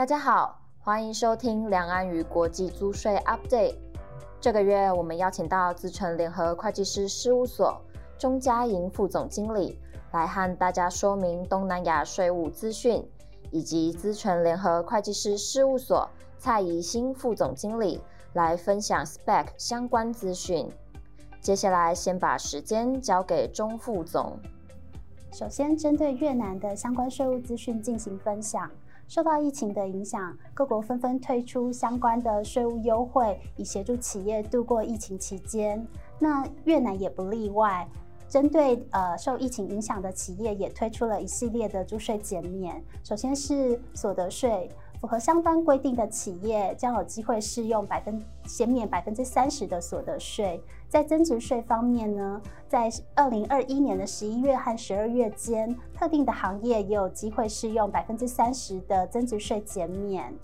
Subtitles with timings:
[0.00, 3.76] 大家好，欢迎收听两岸与国际租税 Update。
[4.40, 7.78] 这个月我们邀请到资诚联合会计师事务所
[8.16, 9.78] 钟嘉莹副总经理
[10.12, 13.06] 来和大家说明东南亚税务资讯，
[13.50, 16.08] 以及资诚联合会计师事务所
[16.38, 18.00] 蔡宜兴副总经理
[18.32, 20.66] 来分享 Spec 相关资讯。
[21.42, 24.38] 接下来先把时间交给钟副总。
[25.30, 28.70] 首先，针对越南的相关税务资讯进行分享。
[29.10, 35.84] 受到疫情的影响，各国纷纷推出相关的税务优惠，以协助企业度过疫情期间。
[36.16, 37.88] 那越南也不例外，
[38.28, 42.80] 针对呃受疫情影响的企业，也推出了一系列的租税减免。
[43.02, 44.70] 首先是所得税。
[45.00, 50.62] 符合相关规定的企业将有机会适用百分减免百分之三十的所得税。
[50.90, 60.34] 在增值税方面呢，在二零二一年的十一月和十二月间，特定的行业也有机会适用百分之三十的增值税减免。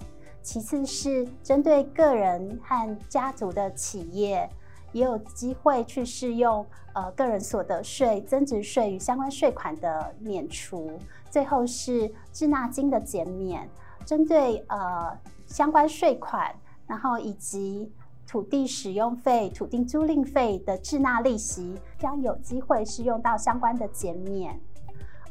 [0.42, 4.48] 其次是针对个人和家族的企业，
[4.92, 10.96] 也有机会去适用呃个人所得税、增值税与相关税款的免除。
[11.28, 13.68] 最后是滞纳金的减免。
[14.04, 15.18] 针对呃
[15.48, 16.54] 相关税款，
[16.86, 17.92] 然后以及
[18.26, 24.58] 土地使用费、土地租赁费的滞纳利息，将有机会适用到相关的减免。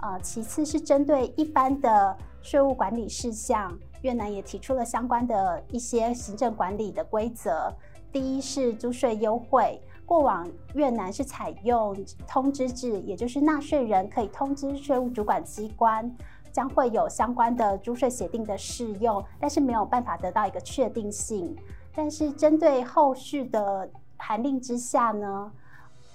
[0.01, 7.73] 呃，其次是针对一般的税务管理事项，越南也提出了相关的一些行政管理的规则。
[8.11, 11.95] 第一是租税优惠，过往越南是采用
[12.27, 16.15] 通知制，也就是纳税人可以通知税务主管机关。
[16.51, 21.53] 将会有相关的租税协定的适用，但是没有办法得到一个确定性。
[21.95, 25.51] 但是针对后续的函令之下呢，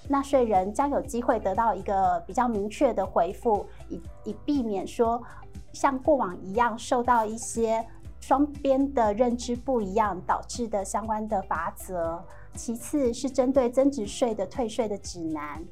[0.09, 5.22] 纳税人将有机会得到一个比较明确的回复，以以避免说
[5.72, 7.84] 像过往一样受到一些
[8.20, 12.22] 双边的认知不一样导致的相关的罚则。
[12.54, 15.65] 其次是针对增值税的退税的指南。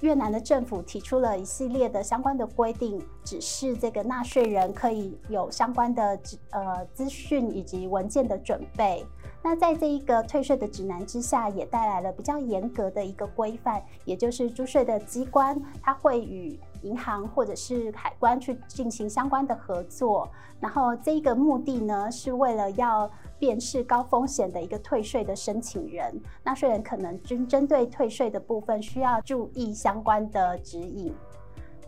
[0.00, 6.18] 越南的政府提出了一系列的相关的规定，指示这个纳税人可以有相关的
[6.50, 9.04] 呃资讯以及文件的准备。
[9.42, 31.14] 那在这一个退税的指南之下，也带来了比较严格的一个规范，也就是租税的机关，它会与银行或者是海关去进行相关的合作，然后这个目的呢，是为了要辨识高风险的一个退税的申请人，纳税人可能针针对退税的部分需要注意相关的指引。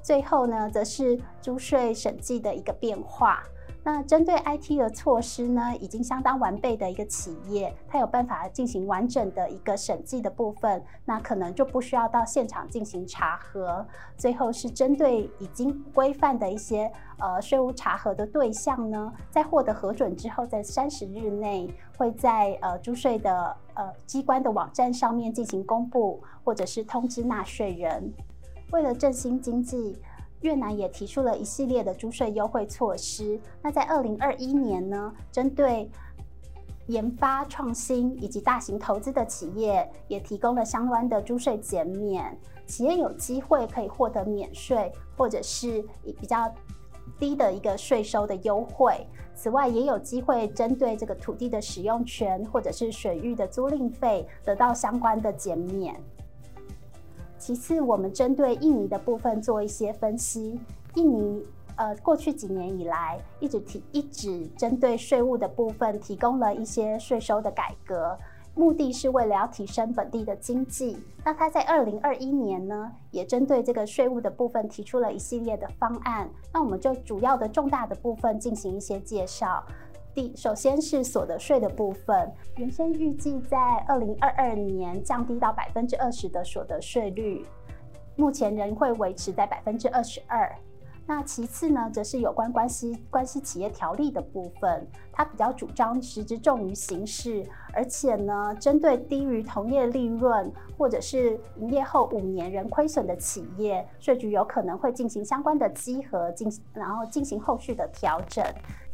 [0.03, 3.43] 最后呢，则是租税审计的一个变化。
[3.85, 13.85] 那针对 IT 的措施呢，已经相当完备的一个企业，它有办法进行完整的一个审计的部分，那可能就不需要到现场进行查核。
[14.17, 16.89] 最后是针对已经规范的一些
[17.19, 28.13] 呃税务查核的对象呢，在获得核准之后，在三十日内会在呃租税的呃机关的网站上面进行公布，或者是通知纳税人。
[28.71, 29.99] 为了振兴经济。
[30.43, 33.41] 越南也提出了一系列的租税优惠措施。
[33.63, 35.91] 那在二零二一年呢，针对
[36.89, 42.37] 研发创新以及大型投资的企业，也提供了相关的租税减免。
[42.67, 45.85] 企业有机会可以获得免税，或者是
[46.21, 46.53] 比较
[47.19, 49.07] 低的一个税收的优惠。
[49.35, 55.95] 此外，也有机会针对这个土地的使用权或者是水域的租赁费，得到相关的减免。
[57.43, 60.61] 其次，我们针对印尼的部分做一些分析。
[60.95, 61.45] 印尼
[61.75, 68.17] 呃，过去几年以来一直提一直针对税务的部分提供了一些税收的改革，
[68.55, 70.97] 目的是为了要提升本地的经济。
[71.25, 76.31] 那他在二零二一年呢，也针对这个税务的部分提出了一系列的方案。
[76.55, 79.65] 那我们就主要的重大的部分进行一些介绍。
[80.15, 83.59] 第，首先是所得税的部分，原先预计在
[83.89, 87.47] 二零二二年降低到百分之二十的所得税率，
[88.17, 90.55] 目前仍会维持在百分之二十二。
[91.05, 108.45] 那其次呢，则是有关关系关系企业条例的部分，它比较主张实质重于形式，而且呢，针对低于同业利润或者是营业后五年仍亏损的企业，税局有可能会进行相关的稽核，进然后进行后续的调整。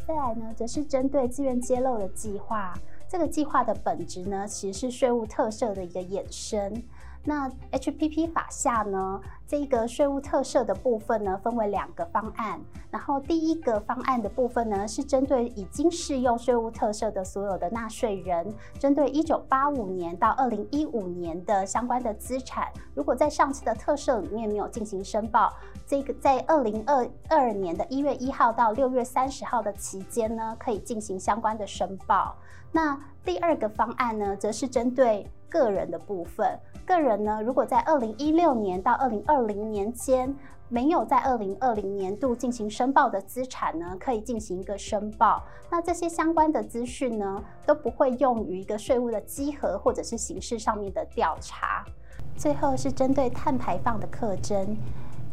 [0.08, 2.72] 再来呢，则是针对自愿揭露的计划。
[3.06, 6.82] 这个计划的本质呢，其实是税务特赦的一个衍生。
[7.24, 12.58] 那 HPP 法下呢，这个税务特赦的部分呢，分为两个方案。
[12.90, 25.52] 然后第一个方案的部分呢，是针对已经适用税务特赦的所有的纳税人，针对一九八五年到二零一五年的相关的资产，如果在上次的特赦里面没有进行申报，
[25.88, 32.36] 这个在二零二二年的一月一号到六月三十号的期间呢，可以进行相关的申报。
[32.70, 36.60] 那第二个方案呢，则是针对个人的部分。
[36.84, 40.36] 个人呢，如果在二零一六年到二零二零年间
[40.68, 45.42] 没有在二零二零年度进行申报的资产呢，可以进行一个申报。
[45.70, 51.82] 那这些相关的资讯呢，都不会用于一个税务的稽核或者是形式上面的调查。
[52.36, 54.76] 最后是针对碳排放的课征，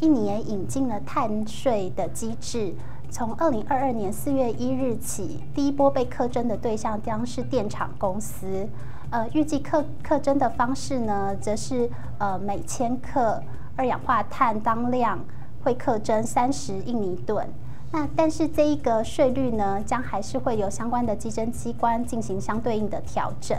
[0.02, 2.74] 印尼也引进了碳税的机制。
[3.10, 8.68] 从二零二二年四月一日起，第一波被课征的对象将是电厂公司。
[9.10, 13.42] 呃，预计课课征的方式呢，则是呃每千克
[13.78, 15.18] 二氧化碳当量
[15.64, 17.48] 会课征三十印尼盾。
[17.92, 23.58] 那但是这一个税率呢，将还是会由相关的计征机关进行相对应的调整。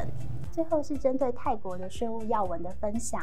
[0.52, 3.22] 最后是针对泰国的税务要闻的分享。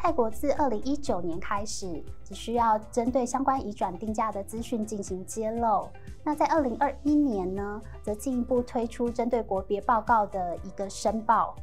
[0.00, 5.88] 泰国自二零一九年开始，只需要针对相关移转定价的资讯进行揭露。
[6.22, 11.56] 那在二零二一年呢，则进一步推出针对国别报告的一个申报。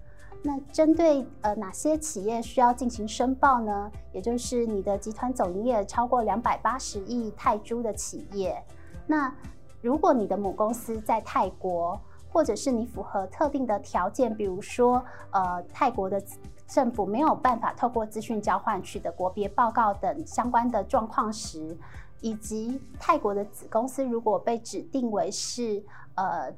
[0.43, 3.89] 那针对呃哪些企业需要进行申报呢？
[4.11, 8.61] 也就是你的集团总营业超过两百八十亿泰铢的企业。
[9.07, 9.33] 那
[9.81, 11.97] 如果你的母公司在泰国，
[12.29, 16.21] 或者是你符合特定的条件，比如说呃泰国的。
[16.67, 21.77] 政府没有办法透过资讯交换取得国别报告等相关的状况时，
[22.21, 25.83] 以及泰国的子公司如果被指定为是
[26.15, 26.51] 呃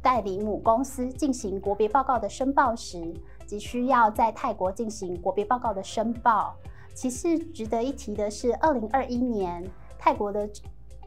[0.00, 3.14] 代理母公司进行国别报告的申报时，
[3.46, 6.56] 即需要在泰国进行国别报告的申报。
[6.94, 9.62] 其次，值得一提的是，二零二一年
[9.98, 10.48] 泰国的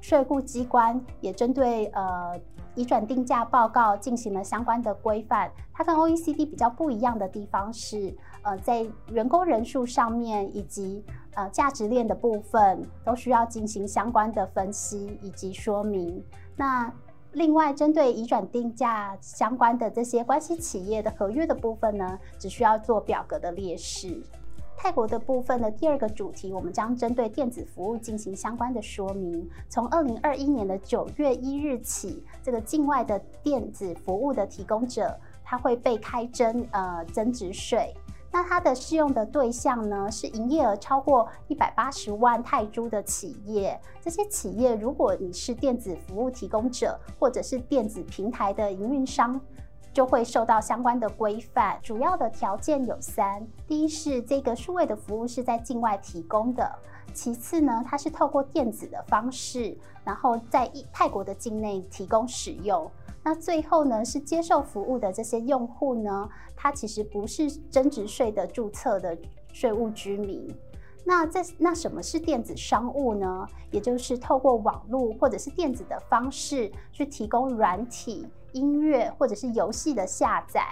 [0.01, 2.39] 税务机关也针对呃。
[2.79, 11.03] 移转定价报告进行了相关的规范，它跟 OECD 比较不一样的地方是，呃，在员工人数上面以及
[11.33, 16.23] 呃价值链的部分都需要进行相关的分析以及说明。
[16.55, 16.89] 那
[17.33, 24.23] 另外，针对移转定价相关的这些关系企业的合约的部分呢，只需要做表格的列示。
[24.81, 29.45] 泰国的部分的第二个主题，我们将针对电子服务进行相关的说明。
[29.67, 37.93] 从二零二一年的九月一日起，这个境外的电子服务的提供者，它会被开征呃增值税。
[38.31, 43.77] 那它的适用的对象呢，是营业额超过一百八十万泰铢的企业。
[43.99, 49.37] 这些企业，如果你是电子服务提供者，或者是电子平台的营运商。
[49.93, 56.63] 就会受到相关的规范，主要的条件有三：第一是这个数位的服务是在境外提供的；
[57.13, 62.87] 其次呢，它是透过电子的方式，然后在泰国的境内提供使用；
[63.23, 69.17] 那最后呢，是接受服务的这些用户呢，它其实不是增值税的注册的
[69.51, 70.47] 税务居民。
[71.03, 73.47] 那这那什么是电子商务呢？
[73.71, 78.27] 也就是透过网络或者是电子的方式去提供软体。
[78.53, 80.63] 音乐或者是游戏的下载，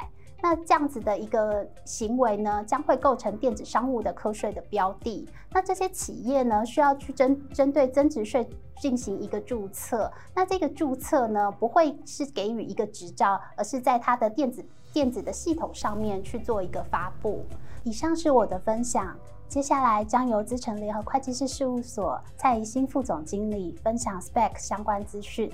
[0.41, 5.27] 那这样子的一个行为呢，将会构成电子商务的课税的标的。
[5.51, 8.47] 那这些企业呢，需要去针针对增值税
[8.79, 10.12] 进行一个注册。
[10.35, 14.63] 那这个注册呢，不会是给予一个执照，而是在它的电子
[14.94, 17.44] 电子的系统上面去做一个发布。
[17.83, 19.15] 以上是我的分享，
[19.47, 25.49] 接下来将由资诚联合会计师事务所蔡宜欣副总经理分享 Spec 相关资讯。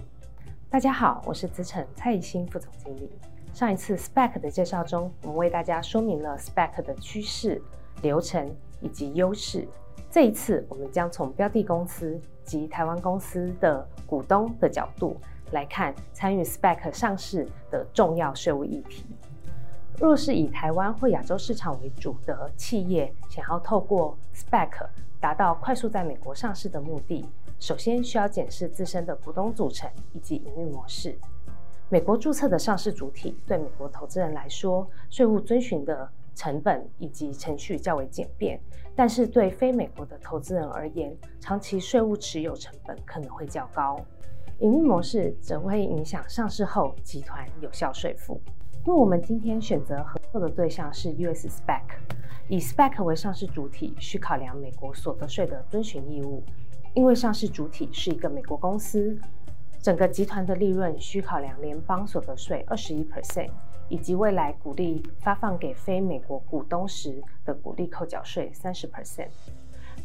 [0.74, 3.08] 大家好，我是资诚蔡宜兴副总经理。
[3.54, 7.62] 上一次 SPAC 的介绍中，我们为大家说明了 SPAC 的趋势、
[8.02, 8.52] 流程
[8.82, 9.68] 以及优势。
[10.10, 15.16] 这一次，我们将从标的公司及台湾公司的股东的角度
[15.52, 19.06] 来看参与 SPAC 上市的重要税务议题。
[20.00, 24.72] 若是以台湾或亚洲市场为主的企业，想要透过 SPAC
[25.20, 27.30] 达到快速在美国上市的目的，
[27.64, 31.18] 首先需要检视自身的股东组成以及营运模式。
[31.88, 38.60] 美国注册的上市主体对美国投资人来说，税务遵循的成本以及程序较为简便，
[38.94, 43.98] 但是对非美国的投资人而言，长期税务持有成本可能会较高。
[44.60, 48.42] 营运模式则会影响上市后集团有效税负。
[48.86, 51.84] 若我们今天选择合作的对象是 US SPAC，
[52.50, 56.44] 以 SPAC 为上市主体，需考量美国所得税的遵循义务。
[56.94, 59.18] 因为上市主体是一个美国公司，
[59.82, 63.50] 整个集团的利润需考量联邦所得税二十一 percent，
[63.90, 69.30] 以及未来股利发放给非美国股东时的股利扣缴税三十 percent。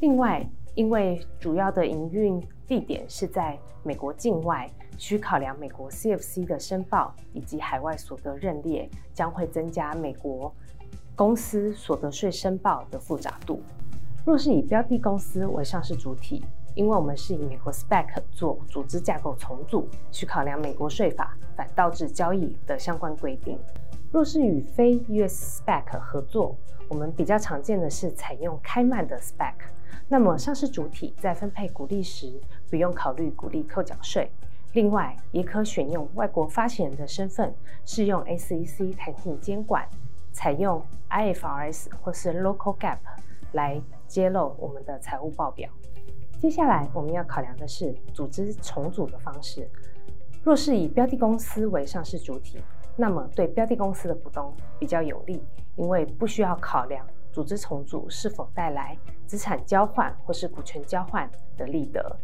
[0.01, 10.51] 另外，因为主要的营运地点是在美国境外，需考量美国 CFC 的申报以及海外所得认列，将会增加美国
[11.15, 13.61] 公司所得税申报的复杂度。
[14.25, 16.45] 若是以标的公司为上市主体，
[16.79, 23.59] 因为我们是以美国 SPAC 做组织架构重组，去考量美国税法反倒置交易的相关规定。
[24.13, 26.57] 若是与非 US SPAC 合作，
[26.87, 29.55] 我们比较常见的是采用开曼的 SPAC。
[30.07, 32.33] 那么上市主体在分配股利时，
[32.71, 34.31] 不用考虑股利扣缴税。
[34.75, 37.53] 另外，也可选用外国发行人的身份，
[37.85, 39.85] 适用 SEC 弹性监管，
[40.33, 40.81] 采用
[41.11, 42.99] IFRS 或是 Local Gap
[43.51, 45.69] 来揭露我们的财务报表。
[46.41, 49.69] 接下来我们要考量的是组织重组的方式。
[50.45, 52.63] 若是以标的公司为上市主体，
[52.97, 55.43] 那么对标的公司的股东比较有利，
[55.75, 62.17] 因为不需要考量组织重组是否带来资产交换或是股权交换的利得。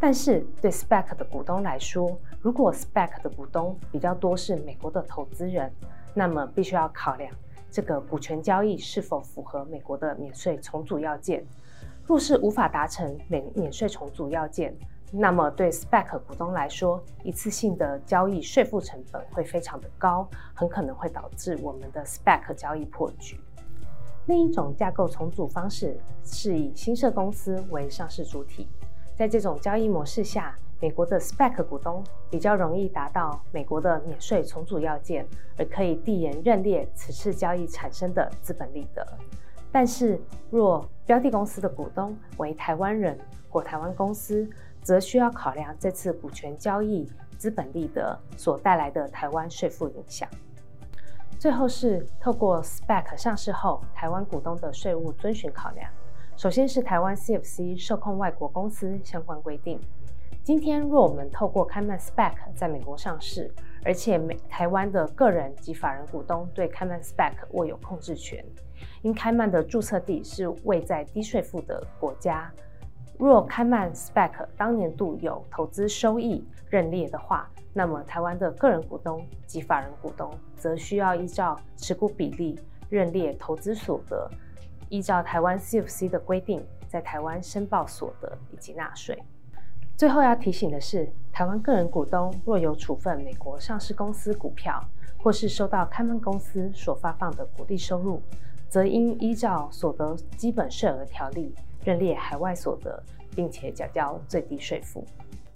[0.00, 5.72] 但是对 SPAC 的股东来说，如果 SPAC 的股东比较多是美国的投资人，
[6.12, 7.32] 那么必须要考量
[7.70, 11.46] 这个股权交易是否符合美国的免税重组要件。
[12.12, 14.76] 若是无法达成免免税重组要件，
[15.10, 23.40] 那么对 SPAC 股东来说，一次性的交易税负成本会非常的高，很可能会导致我们的 SPAC 交易破局。
[24.26, 28.68] 另一种架构重组方式是以新设公司为上市主体，
[29.16, 35.26] 在这种交易模式下，美国的 SPAC 股东比较容易达到美国的免税重组要件，
[35.56, 39.02] 而可以递延认列此次交易产生的资本利得。
[39.72, 44.46] 但是，若标的公司的股东为台湾人或台湾公司，
[44.82, 50.28] 则需要考量这次股权交易资本利得所带来的台湾税负影响。
[51.38, 55.90] 最后是透过 SPAC 上市后，台湾股东的税务遵循考量。
[56.36, 59.80] 首先是台湾 CFC 受控外国公司相关规定。
[60.42, 63.52] 今天若我们透过开曼 SPAC 在美国上市，
[63.84, 68.44] 而且美台湾的个人及法人股东对开曼 SPAC 握有控制权。
[69.02, 72.52] 因开曼的注册地是位在低税负的国家，
[73.18, 82.58] 若开曼 SPAC 当年度有投资收益认列的话，那么台湾的个人股东及法人股东则需要依照持股比例
[82.88, 84.30] 认列投资所得，
[84.88, 89.20] 依照台湾 CFC 的规定，在台湾申报所得以及纳税。
[89.96, 94.82] 最后要提醒的是，台湾个人股东若有处分美国上市公司股票，
[95.22, 98.20] 或是收到开曼公司所发放的股利收入，
[98.68, 103.00] 则应依照所得基本税额条例认列海外所得，
[103.36, 105.04] 并且缴交最低税负。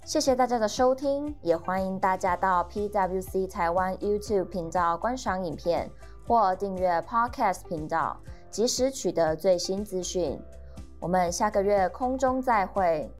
[0.05, 5.91] 谢谢大家的收听，也欢迎大家到 PWC 台湾 YouTube 频道观赏影片
[6.25, 8.15] 或订阅 Podcast 频道，
[8.49, 10.39] 及时取得最新资讯。
[11.01, 13.11] 我们下个月空中再会。